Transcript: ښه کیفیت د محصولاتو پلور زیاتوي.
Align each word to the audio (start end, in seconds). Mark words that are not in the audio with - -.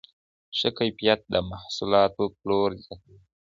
ښه 0.57 0.69
کیفیت 0.77 1.19
د 1.33 1.35
محصولاتو 1.49 2.23
پلور 2.39 2.69
زیاتوي. 2.83 3.19